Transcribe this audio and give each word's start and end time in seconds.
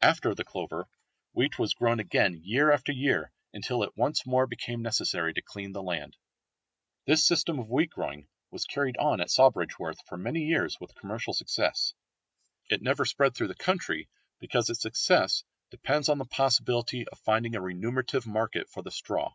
After 0.00 0.32
the 0.32 0.44
clover, 0.44 0.88
wheat 1.32 1.58
was 1.58 1.74
grown 1.74 1.98
again 1.98 2.40
year 2.44 2.70
after 2.70 2.92
year 2.92 3.32
until 3.52 3.82
it 3.82 3.96
once 3.96 4.24
more 4.24 4.46
became 4.46 4.80
necessary 4.80 5.34
to 5.34 5.42
clean 5.42 5.72
the 5.72 5.82
land. 5.82 6.16
This 7.04 7.26
system 7.26 7.58
of 7.58 7.68
wheat 7.68 7.90
growing 7.90 8.28
was 8.52 8.64
carried 8.64 8.96
on 8.98 9.20
at 9.20 9.26
Sawbridgeworth 9.26 10.06
for 10.06 10.16
many 10.16 10.44
years 10.44 10.78
with 10.80 10.94
commercial 10.94 11.32
success. 11.34 11.94
It 12.70 12.80
never 12.80 13.04
spread 13.04 13.34
through 13.34 13.48
the 13.48 13.56
country 13.56 14.08
because 14.38 14.70
its 14.70 14.82
success 14.82 15.42
depends 15.68 16.08
on 16.08 16.18
the 16.18 16.26
possibility 16.26 17.08
of 17.08 17.18
finding 17.18 17.56
a 17.56 17.60
remunerative 17.60 18.28
market 18.28 18.70
for 18.70 18.84
the 18.84 18.92
straw. 18.92 19.34